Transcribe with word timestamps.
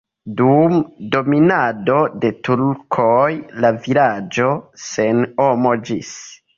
Dum 0.37 0.77
dominado 1.15 1.99
de 2.25 2.33
turkoj 2.49 3.29
la 3.61 3.75
vilaĝo 3.87 4.51
senhomiĝis. 4.91 6.15